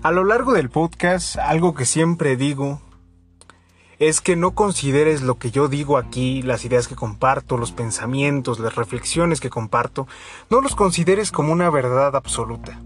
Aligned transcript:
A 0.00 0.12
lo 0.12 0.22
largo 0.22 0.52
del 0.52 0.70
podcast, 0.70 1.36
algo 1.38 1.74
que 1.74 1.84
siempre 1.84 2.36
digo 2.36 2.80
es 3.98 4.20
que 4.20 4.36
no 4.36 4.52
consideres 4.52 5.22
lo 5.22 5.38
que 5.38 5.50
yo 5.50 5.66
digo 5.66 5.98
aquí, 5.98 6.40
las 6.42 6.64
ideas 6.64 6.86
que 6.86 6.94
comparto, 6.94 7.56
los 7.56 7.72
pensamientos, 7.72 8.60
las 8.60 8.76
reflexiones 8.76 9.40
que 9.40 9.50
comparto, 9.50 10.06
no 10.50 10.60
los 10.60 10.76
consideres 10.76 11.32
como 11.32 11.52
una 11.52 11.68
verdad 11.68 12.14
absoluta. 12.14 12.80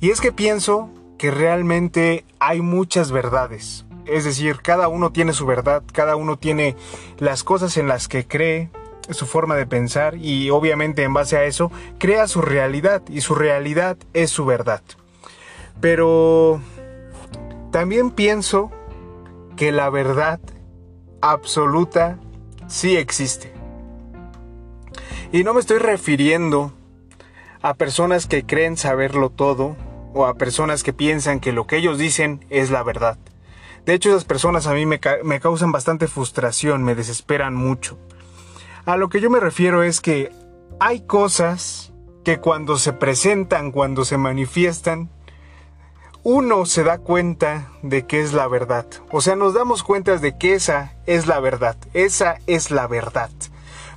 Y 0.00 0.10
es 0.10 0.20
que 0.20 0.32
pienso 0.32 0.90
que 1.18 1.30
realmente 1.30 2.24
hay 2.40 2.62
muchas 2.62 3.12
verdades. 3.12 3.86
Es 4.04 4.24
decir, 4.24 4.56
cada 4.60 4.88
uno 4.88 5.12
tiene 5.12 5.34
su 5.34 5.46
verdad, 5.46 5.84
cada 5.92 6.16
uno 6.16 6.36
tiene 6.36 6.74
las 7.18 7.44
cosas 7.44 7.76
en 7.76 7.86
las 7.86 8.08
que 8.08 8.26
cree, 8.26 8.70
su 9.10 9.26
forma 9.26 9.54
de 9.54 9.66
pensar 9.66 10.16
y 10.16 10.50
obviamente 10.50 11.04
en 11.04 11.14
base 11.14 11.36
a 11.36 11.44
eso 11.44 11.70
crea 11.98 12.26
su 12.26 12.42
realidad 12.42 13.02
y 13.08 13.20
su 13.20 13.36
realidad 13.36 13.96
es 14.14 14.30
su 14.30 14.44
verdad. 14.44 14.82
Pero 15.80 16.60
también 17.70 18.10
pienso 18.10 18.70
que 19.56 19.72
la 19.72 19.90
verdad 19.90 20.40
absoluta 21.20 22.18
sí 22.66 22.96
existe. 22.96 23.52
Y 25.32 25.42
no 25.42 25.54
me 25.54 25.60
estoy 25.60 25.78
refiriendo 25.78 26.72
a 27.62 27.74
personas 27.74 28.26
que 28.26 28.44
creen 28.44 28.76
saberlo 28.76 29.30
todo 29.30 29.76
o 30.12 30.26
a 30.26 30.34
personas 30.34 30.82
que 30.82 30.92
piensan 30.92 31.40
que 31.40 31.52
lo 31.52 31.66
que 31.66 31.76
ellos 31.76 31.98
dicen 31.98 32.44
es 32.50 32.70
la 32.70 32.82
verdad. 32.82 33.18
De 33.84 33.94
hecho, 33.94 34.10
esas 34.10 34.24
personas 34.24 34.66
a 34.66 34.74
mí 34.74 34.86
me, 34.86 35.00
causan 35.00 35.72
bastante 35.72 36.06
frustración, 36.06 36.84
me 36.84 36.94
desesperan 36.94 37.54
mucho. 37.54 37.98
A 38.86 38.96
lo 38.96 39.08
que 39.08 39.20
yo 39.20 39.28
me 39.28 39.40
refiero 39.40 39.82
es 39.82 40.00
que 40.00 40.30
hay 40.80 41.00
cosas 41.00 41.92
que 42.24 42.38
cuando 42.38 42.78
se 42.78 42.92
presentan, 42.92 43.72
cuando 43.72 44.04
se 44.04 44.16
manifiestan, 44.16 45.10
uno 46.24 46.64
se 46.64 46.84
da 46.84 46.98
cuenta 46.98 47.68
de 47.82 48.06
que 48.06 48.22
es 48.22 48.32
la 48.32 48.48
verdad. 48.48 48.86
O 49.12 49.20
sea, 49.20 49.36
nos 49.36 49.52
damos 49.52 49.82
cuenta 49.82 50.16
de 50.16 50.38
que 50.38 50.54
esa 50.54 50.94
es 51.04 51.26
la 51.26 51.38
verdad. 51.38 51.76
Esa 51.92 52.38
es 52.46 52.70
la 52.70 52.86
verdad. 52.86 53.30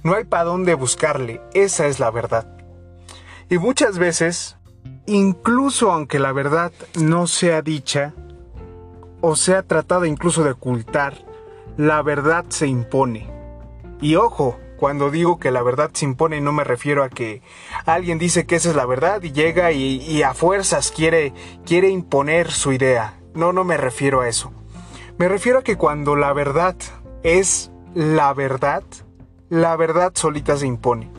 No 0.03 0.13
hay 0.13 0.25
para 0.25 0.43
dónde 0.43 0.73
buscarle. 0.73 1.41
Esa 1.53 1.87
es 1.87 1.99
la 2.01 2.11
verdad. 2.11 2.45
Y 3.49 3.57
muchas 3.59 3.97
veces, 3.97 4.57
incluso 5.05 5.89
aunque 5.89 6.19
la 6.19 6.33
verdad 6.33 6.73
no 6.99 7.27
sea 7.27 7.61
dicha, 7.61 8.13
o 9.21 9.37
sea 9.37 9.63
tratada 9.63 10.05
incluso 10.05 10.43
de 10.43 10.51
ocultar, 10.51 11.25
la 11.77 12.01
verdad 12.01 12.43
se 12.49 12.67
impone. 12.67 13.29
Y 14.01 14.15
ojo, 14.15 14.59
cuando 14.77 15.11
digo 15.11 15.39
que 15.39 15.51
la 15.51 15.63
verdad 15.63 15.89
se 15.93 16.05
impone 16.05 16.39
no 16.39 16.53
me 16.53 16.63
refiero 16.63 17.03
a 17.03 17.09
que 17.09 17.41
alguien 17.85 18.19
dice 18.19 18.45
que 18.45 18.55
esa 18.55 18.69
es 18.69 18.75
la 18.75 18.85
verdad 18.85 19.21
y 19.23 19.31
llega 19.31 19.71
y, 19.71 20.23
a 20.23 20.33
fuerzas 20.33 20.91
quiere, 20.91 21.33
quiere 21.65 21.89
imponer 21.89 22.51
su 22.51 22.71
idea. 22.71 23.19
No, 23.33 23.53
no 23.53 23.63
me 23.63 23.77
refiero 23.77 24.21
a 24.21 24.29
eso. 24.29 24.51
Me 25.17 25.27
refiero 25.27 25.59
a 25.59 25.63
que 25.63 25.77
cuando 25.77 26.15
la 26.15 26.31
verdad 26.33 26.75
es 27.23 27.71
la 27.93 28.33
verdad, 28.33 28.83
la 29.49 29.75
verdad 29.75 30.11
solita 30.15 30.57
se 30.57 30.67
impone. 30.67 31.09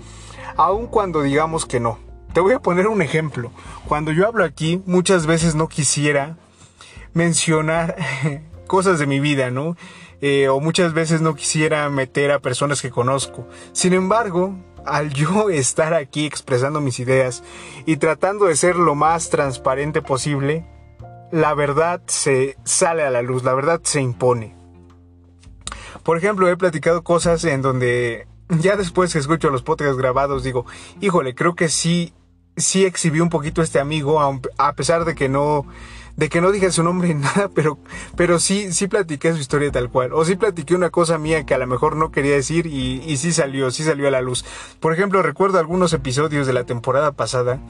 Aun 0.57 0.87
cuando 0.87 1.23
digamos 1.23 1.67
que 1.67 1.81
no. 1.81 1.99
Te 2.33 2.41
voy 2.41 2.53
a 2.53 2.61
poner 2.61 2.87
un 2.87 3.03
ejemplo. 3.03 3.51
Cuando 3.87 4.13
yo 4.13 4.27
hablo 4.27 4.45
aquí, 4.45 4.83
muchas 4.87 5.27
veces 5.27 5.55
no 5.55 5.69
quisiera 5.69 6.37
mencionar 7.15 7.97
cosas 8.67 8.99
de 8.99 9.07
mi 9.07 9.19
vida, 9.19 9.51
¿no? 9.51 9.77
Eh, 10.21 10.49
o 10.49 10.59
muchas 10.61 10.95
veces 10.95 11.21
no 11.21 11.35
quisiera 11.35 11.89
meter 11.91 12.33
a 12.33 12.41
personas 12.41 12.83
que 12.83 12.91
conozco. 12.91 13.47
Sin 13.73 13.93
embargo, 13.93 14.57
al 14.85 15.11
yo 15.15 15.51
estar 15.51 15.95
aquí 15.95 16.27
expresando 16.27 16.81
mis 16.81 16.99
ideas 16.99 17.45
y 17.87 17.97
tratando 17.97 18.47
de 18.47 18.57
ser 18.57 18.77
lo 18.77 18.95
más 18.95 19.31
transparente 19.31 20.03
posible, 20.03 20.67
la 21.31 21.55
verdad 21.55 22.01
se 22.07 22.57
sale 22.65 23.03
a 23.03 23.11
la 23.11 23.23
luz, 23.23 23.45
la 23.45 23.55
verdad 23.55 23.81
se 23.85 24.01
impone. 24.01 24.57
Por 26.03 26.17
ejemplo, 26.17 26.49
he 26.49 26.57
platicado 26.57 27.05
cosas 27.05 27.45
en 27.45 27.63
donde 27.63 28.27
ya 28.49 28.77
después 28.77 29.13
que 29.13 29.19
escucho 29.19 29.51
los 29.51 29.63
podcasts 29.63 29.99
grabados 29.99 30.43
digo, 30.43 30.67
híjole, 31.01 31.35
creo 31.35 31.55
que 31.55 31.69
sí, 31.69 32.13
sí 32.57 32.85
exhibí 32.85 33.21
un 33.21 33.29
poquito 33.29 33.63
este 33.63 33.79
amigo, 33.79 34.21
a 34.57 34.73
pesar 34.73 35.05
de 35.05 35.15
que 35.15 35.29
no 35.29 35.67
de 36.19 36.29
que 36.29 36.41
no 36.41 36.51
dije 36.51 36.73
su 36.73 36.83
nombre 36.83 37.15
ni 37.15 37.15
nada, 37.23 37.49
pero, 37.55 37.79
pero 38.17 38.41
sí, 38.41 38.73
sí 38.73 38.89
platiqué 38.89 39.33
su 39.33 39.39
historia 39.39 39.71
tal 39.71 39.89
cual. 39.89 40.13
O 40.13 40.25
sí 40.25 40.35
platiqué 40.35 40.75
una 40.75 40.91
cosa 40.91 41.17
mía 41.17 41.47
que 41.47 41.55
a 41.55 41.59
lo 41.59 41.67
mejor 41.69 41.95
no 41.95 42.11
quería 42.11 42.35
decir 42.35 42.67
y, 42.67 43.01
y 43.07 43.17
sí 43.19 43.33
salió, 43.33 43.71
sí 43.71 43.85
salió 43.85 44.09
a 44.09 44.11
la 44.11 44.21
luz. 44.21 44.45
Por 44.81 44.93
ejemplo, 44.93 45.23
recuerdo 45.23 45.61
algunos 45.61 45.93
episodios 45.93 46.49
de 46.49 46.53
la 46.53 46.65
temporada 46.65 47.13
pasada 47.13 47.61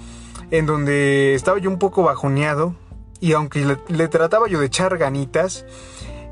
en 0.50 0.64
donde 0.64 1.34
estaba 1.34 1.58
yo 1.58 1.68
un 1.68 1.78
poco 1.78 2.02
bajoneado 2.02 2.74
y 3.20 3.32
aunque 3.32 3.76
le, 3.88 4.08
trataba 4.08 4.48
yo 4.48 4.60
de 4.60 4.66
echar 4.66 4.96
ganitas, 4.96 5.66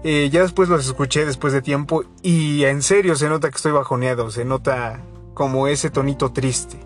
eh, 0.02 0.30
ya 0.32 0.40
después 0.40 0.70
los 0.70 0.86
escuché 0.86 1.26
después 1.26 1.52
de 1.52 1.60
tiempo 1.60 2.04
y 2.22 2.64
en 2.64 2.80
serio 2.80 3.14
se 3.16 3.28
nota 3.28 3.50
que 3.50 3.56
estoy 3.56 3.72
bajoneado, 3.72 4.30
se 4.30 4.46
nota 4.46 5.02
como 5.34 5.66
ese 5.66 5.90
tonito 5.90 6.32
triste. 6.32 6.78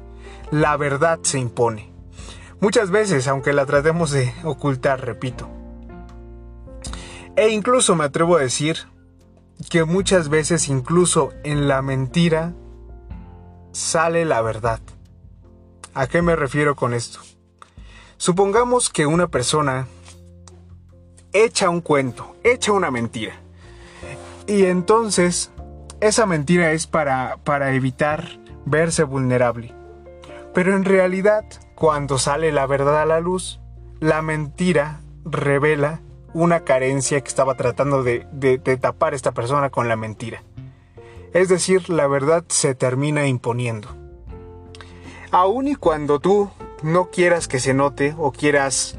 La 0.51 0.77
verdad 0.77 1.21
se 1.23 1.39
impone. 1.39 1.90
Muchas 2.61 2.91
veces, 2.91 3.27
aunque 3.27 3.53
la 3.55 3.65
tratemos 3.65 4.11
de 4.11 4.35
ocultar, 4.45 5.05
repito. 5.05 5.49
E 7.37 7.49
incluso 7.49 7.97
me 7.97 8.05
atrevo 8.05 8.37
a 8.37 8.41
decir 8.41 8.77
que 9.71 9.85
muchas 9.85 10.29
veces 10.29 10.69
incluso 10.69 11.33
en 11.43 11.69
la 11.69 11.81
mentira 11.81 12.53
sale 13.73 14.27
la 14.27 14.43
verdad. 14.43 14.81
¿A 15.95 16.07
qué 16.07 16.21
me 16.21 16.37
refiero 16.37 16.77
con 16.77 16.93
esto? 16.93 17.21
Supongamos 18.19 18.91
que 18.91 19.07
una 19.07 19.29
persona 19.29 19.89
echa 21.33 21.71
un 21.71 21.81
cuento, 21.81 22.37
echa 22.45 22.73
una 22.73 22.91
mentira. 22.91 23.41
Y 24.47 24.65
entonces 24.67 25.51
esa 26.01 26.27
mentira 26.27 26.73
es 26.73 26.87
para, 26.87 27.39
para 27.45 27.75
evitar 27.75 28.39
verse 28.67 29.05
vulnerable. 29.05 29.75
Pero 30.53 30.77
en 30.77 30.85
realidad 30.85 31.45
cuando 31.81 32.19
sale 32.19 32.53
la 32.53 32.67
verdad 32.67 33.01
a 33.01 33.07
la 33.07 33.21
luz, 33.21 33.59
la 34.01 34.21
mentira 34.21 35.01
revela 35.25 36.03
una 36.35 36.61
carencia 36.61 37.19
que 37.23 37.29
estaba 37.29 37.55
tratando 37.55 38.03
de, 38.03 38.27
tapar 38.79 39.15
esta 39.15 39.33
persona 39.33 39.71
con 39.71 39.89
la 39.89 39.97
mentira. 39.97 40.43
Es 41.33 41.49
decir, 41.49 41.89
la 41.89 42.07
verdad 42.07 42.45
se 42.49 42.75
termina 42.75 43.27
imponiendo. 43.29 43.89
Aun 45.31 45.69
y 45.69 45.75
cuando 45.75 46.21
tú 46.21 46.51
no 46.83 47.09
quieras 47.09 47.49
que 47.49 47.61
se 47.61 47.73
note 47.73 48.15
o 48.19 48.31
quieras 48.31 48.99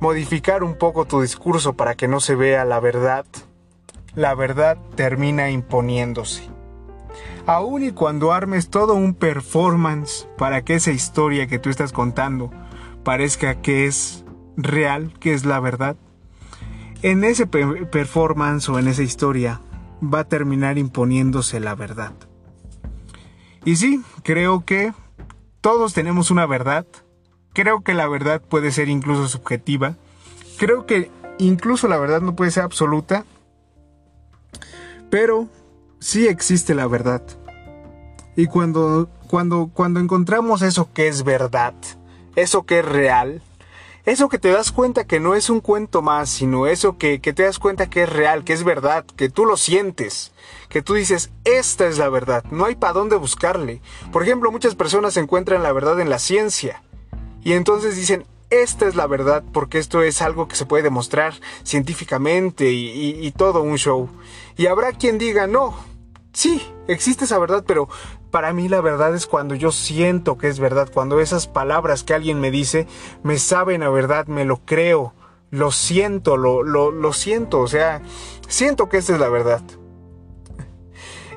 modificar 0.00 0.64
un 0.64 0.78
poco 0.78 1.04
tu 1.04 1.20
discurso 1.20 1.74
para 1.74 1.96
que 1.96 2.08
no 2.08 2.18
se 2.18 2.34
vea 2.34 2.64
la 2.64 2.80
verdad, 2.80 3.26
la 4.14 4.34
verdad 4.34 4.78
termina 4.96 5.50
imponiéndose 5.50 6.51
aun 7.46 7.82
y 7.82 7.92
cuando 7.92 8.32
armes 8.32 8.68
todo 8.68 8.94
un 8.94 9.14
performance 9.14 10.28
para 10.38 10.62
que 10.62 10.74
esa 10.74 10.92
historia 10.92 11.46
que 11.46 11.58
tú 11.58 11.70
estás 11.70 11.92
contando 11.92 12.50
parezca 13.04 13.60
que 13.60 13.86
es 13.86 14.24
real, 14.56 15.12
que 15.18 15.34
es 15.34 15.44
la 15.44 15.60
verdad, 15.60 15.96
en 17.02 17.24
ese 17.24 17.46
performance 17.46 18.68
o 18.68 18.78
en 18.78 18.88
esa 18.88 19.02
historia 19.02 19.60
va 20.02 20.20
a 20.20 20.28
terminar 20.28 20.78
imponiéndose 20.78 21.58
la 21.60 21.74
verdad. 21.74 22.12
Y 23.64 23.76
sí, 23.76 24.02
creo 24.22 24.64
que 24.64 24.92
todos 25.60 25.94
tenemos 25.94 26.30
una 26.30 26.46
verdad, 26.46 26.86
creo 27.52 27.82
que 27.82 27.94
la 27.94 28.08
verdad 28.08 28.40
puede 28.40 28.70
ser 28.72 28.88
incluso 28.88 29.28
subjetiva, 29.28 29.96
creo 30.58 30.86
que 30.86 31.10
incluso 31.38 31.88
la 31.88 31.98
verdad 31.98 32.20
no 32.20 32.34
puede 32.34 32.50
ser 32.50 32.64
absoluta, 32.64 33.24
pero 35.10 35.48
sí 36.02 36.26
existe 36.26 36.74
la 36.74 36.86
verdad. 36.86 37.22
Y 38.36 38.46
cuando, 38.46 39.08
cuando, 39.28 39.70
cuando 39.72 40.00
encontramos 40.00 40.62
eso 40.62 40.90
que 40.92 41.06
es 41.06 41.22
verdad, 41.22 41.74
eso 42.34 42.64
que 42.64 42.80
es 42.80 42.84
real, 42.84 43.42
eso 44.04 44.28
que 44.28 44.38
te 44.38 44.50
das 44.50 44.72
cuenta 44.72 45.06
que 45.06 45.20
no 45.20 45.34
es 45.36 45.48
un 45.48 45.60
cuento 45.60 46.02
más, 46.02 46.28
sino 46.28 46.66
eso 46.66 46.98
que, 46.98 47.20
que, 47.20 47.32
te 47.32 47.44
das 47.44 47.58
cuenta 47.58 47.88
que 47.88 48.02
es 48.02 48.08
real, 48.08 48.42
que 48.42 48.52
es 48.52 48.64
verdad, 48.64 49.04
que 49.04 49.28
tú 49.28 49.46
lo 49.46 49.56
sientes, 49.56 50.32
que 50.68 50.82
tú 50.82 50.94
dices, 50.94 51.30
esta 51.44 51.86
es 51.86 51.98
la 51.98 52.08
verdad, 52.08 52.44
no 52.50 52.64
hay 52.64 52.74
para 52.74 52.94
dónde 52.94 53.16
buscarle. 53.16 53.80
Por 54.10 54.24
ejemplo, 54.24 54.50
muchas 54.50 54.74
personas 54.74 55.16
encuentran 55.16 55.62
la 55.62 55.72
verdad 55.72 56.00
en 56.00 56.10
la 56.10 56.18
ciencia 56.18 56.82
y 57.44 57.52
entonces 57.52 57.94
dicen, 57.94 58.24
esta 58.50 58.86
es 58.86 58.96
la 58.96 59.06
verdad 59.06 59.44
porque 59.52 59.78
esto 59.78 60.02
es 60.02 60.20
algo 60.20 60.48
que 60.48 60.56
se 60.56 60.66
puede 60.66 60.82
demostrar 60.82 61.34
científicamente 61.62 62.70
y, 62.72 63.24
y 63.24 63.30
todo 63.30 63.62
un 63.62 63.76
show. 63.78 64.08
Y 64.56 64.66
habrá 64.66 64.92
quien 64.92 65.16
diga, 65.16 65.46
no, 65.46 65.74
sí, 66.32 66.62
existe 66.88 67.24
esa 67.24 67.38
verdad, 67.38 67.64
pero 67.66 67.88
para 68.30 68.52
mí 68.52 68.68
la 68.68 68.80
verdad 68.80 69.14
es 69.14 69.26
cuando 69.26 69.54
yo 69.54 69.72
siento 69.72 70.38
que 70.38 70.48
es 70.48 70.58
verdad, 70.58 70.90
cuando 70.92 71.20
esas 71.20 71.46
palabras 71.46 72.02
que 72.02 72.14
alguien 72.14 72.40
me 72.40 72.50
dice 72.50 72.86
me 73.22 73.38
saben 73.38 73.82
a 73.82 73.90
verdad, 73.90 74.26
me 74.26 74.44
lo 74.44 74.58
creo, 74.64 75.14
lo 75.50 75.70
siento, 75.70 76.36
lo, 76.36 76.62
lo, 76.62 76.90
lo 76.90 77.12
siento, 77.12 77.60
o 77.60 77.68
sea, 77.68 78.02
siento 78.48 78.88
que 78.88 78.98
esta 78.98 79.12
es 79.14 79.20
la 79.20 79.28
verdad. 79.28 79.62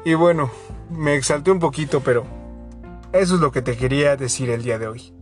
Y 0.05 0.13
bueno, 0.13 0.51
me 0.89 1.15
exalté 1.15 1.51
un 1.51 1.59
poquito, 1.59 2.01
pero 2.01 2.25
eso 3.11 3.35
es 3.35 3.41
lo 3.41 3.51
que 3.51 3.61
te 3.61 3.75
quería 3.75 4.15
decir 4.15 4.49
el 4.49 4.63
día 4.63 4.77
de 4.77 4.87
hoy. 4.87 5.13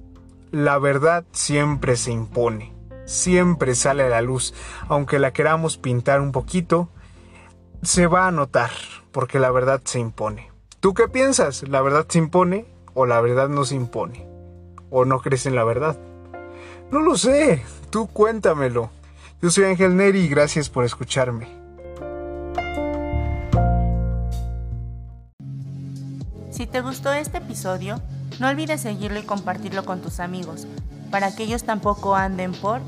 La 0.51 0.77
verdad 0.77 1.23
siempre 1.31 1.95
se 1.95 2.11
impone. 2.11 2.73
siempre 3.05 3.75
sale 3.75 4.03
a 4.03 4.09
la 4.09 4.21
luz, 4.21 4.53
aunque 4.87 5.19
la 5.19 5.33
queramos 5.33 5.77
pintar 5.77 6.21
un 6.21 6.31
poquito, 6.31 6.89
se 7.81 8.07
va 8.07 8.27
a 8.27 8.31
notar, 8.31 8.71
porque 9.13 9.39
la 9.39 9.51
verdad 9.51 9.79
se 9.85 9.99
impone. 9.99 10.51
¿Tú 10.81 10.93
qué 10.93 11.07
piensas? 11.07 11.63
¿La 11.69 11.81
verdad 11.81 12.05
se 12.09 12.17
impone 12.17 12.65
o 12.93 13.05
la 13.05 13.21
verdad 13.21 13.47
no 13.47 13.63
se 13.63 13.75
impone? 13.75 14.27
¿O 14.89 15.05
no 15.05 15.21
crees 15.21 15.45
en 15.45 15.55
la 15.55 15.63
verdad? 15.63 15.97
No 16.91 16.99
lo 16.99 17.15
sé, 17.15 17.63
tú 17.89 18.07
cuéntamelo. 18.07 18.89
Yo 19.41 19.49
soy 19.49 19.65
Ángel 19.65 19.95
Neri 19.95 20.19
y 20.19 20.27
gracias 20.27 20.69
por 20.69 20.83
escucharme. 20.83 21.47
Si 26.51 26.67
te 26.67 26.81
gustó 26.81 27.13
este 27.13 27.37
episodio, 27.37 28.01
no 28.39 28.49
olvides 28.49 28.81
seguirlo 28.81 29.19
y 29.19 29.23
compartirlo 29.23 29.85
con 29.85 30.01
tus 30.01 30.19
amigos, 30.19 30.67
para 31.11 31.35
que 31.35 31.43
ellos 31.43 31.63
tampoco 31.63 32.15
anden 32.15 32.51
por 32.53 32.81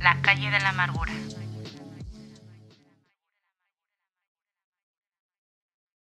la 0.00 0.20
calle 0.22 0.50
de 0.50 0.60
la 0.60 0.70
amargura. 0.70 1.12